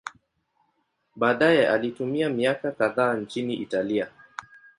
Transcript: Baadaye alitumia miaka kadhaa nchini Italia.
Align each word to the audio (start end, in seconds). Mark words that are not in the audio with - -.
Baadaye 1.15 1.67
alitumia 1.69 2.29
miaka 2.29 2.71
kadhaa 2.71 3.13
nchini 3.13 3.53
Italia. 3.53 4.09